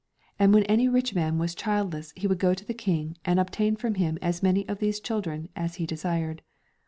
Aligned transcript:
And 0.39 0.51
when 0.51 0.63
any 0.63 0.89
rich 0.89 1.13
man 1.13 1.37
was 1.37 1.53
childless 1.53 2.11
he 2.15 2.25
would 2.25 2.39
go 2.39 2.55
to 2.55 2.65
the 2.65 2.73
King 2.73 3.17
and 3.23 3.39
obtain 3.39 3.75
from 3.75 3.93
him 3.93 4.17
as 4.19 4.41
many 4.41 4.67
of 4.67 4.79
these 4.79 4.99
children 4.99 5.49
as 5.55 5.75
he 5.75 5.85
desired. 5.85 6.41